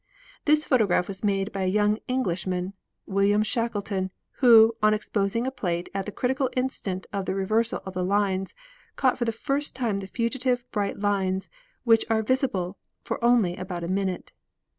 This 0.45 0.65
photograph 0.65 1.07
was 1.07 1.23
made 1.23 1.51
by 1.51 1.61
a 1.61 1.67
young 1.67 1.99
Englishman, 2.07 2.73
William 3.05 3.43
Shackleton, 3.43 4.09
who, 4.37 4.75
on 4.81 4.95
exposing 4.95 5.45
a 5.45 5.51
plate 5.51 5.89
at 5.93 6.07
the 6.07 6.11
critical 6.11 6.49
instant 6.57 7.05
of 7.13 7.25
the 7.27 7.35
reversal 7.35 7.83
of 7.85 7.93
the 7.93 8.03
lines, 8.03 8.55
caught 8.95 9.15
for 9.19 9.25
the 9.25 9.31
first 9.31 9.75
time 9.75 9.99
the 9.99 10.07
fugitive 10.07 10.65
bright 10.71 10.97
lines 10.97 11.49
which 11.83 12.03
are 12.09 12.23
vis 12.23 12.41
ible 12.41 12.77
for 13.03 13.23
only 13.23 13.55
about 13.57 13.83
a 13.83 13.87
minute. 13.87 14.31